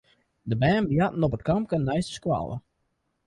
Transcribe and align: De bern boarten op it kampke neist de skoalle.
De 0.41 0.55
bern 0.61 0.87
boarten 0.87 1.23
op 1.23 1.33
it 1.37 1.41
kampke 1.49 1.77
neist 1.77 2.07
de 2.09 2.13
skoalle. 2.19 2.57